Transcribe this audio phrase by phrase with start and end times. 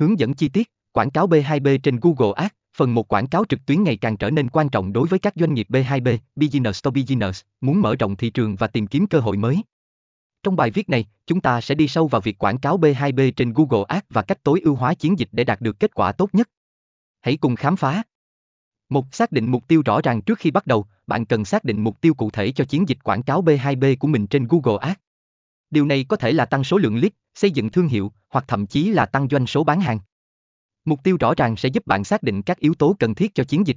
[0.00, 3.66] Hướng dẫn chi tiết, quảng cáo B2B trên Google Ads, phần một quảng cáo trực
[3.66, 6.90] tuyến ngày càng trở nên quan trọng đối với các doanh nghiệp B2B, Business to
[6.90, 9.62] Business, muốn mở rộng thị trường và tìm kiếm cơ hội mới.
[10.42, 13.52] Trong bài viết này, chúng ta sẽ đi sâu vào việc quảng cáo B2B trên
[13.52, 16.30] Google Ads và cách tối ưu hóa chiến dịch để đạt được kết quả tốt
[16.32, 16.48] nhất.
[17.20, 18.02] Hãy cùng khám phá.
[18.88, 21.84] Một, xác định mục tiêu rõ ràng trước khi bắt đầu, bạn cần xác định
[21.84, 25.00] mục tiêu cụ thể cho chiến dịch quảng cáo B2B của mình trên Google Ads.
[25.70, 28.66] Điều này có thể là tăng số lượng lead, xây dựng thương hiệu, hoặc thậm
[28.66, 29.98] chí là tăng doanh số bán hàng.
[30.84, 33.44] Mục tiêu rõ ràng sẽ giúp bạn xác định các yếu tố cần thiết cho
[33.44, 33.76] chiến dịch.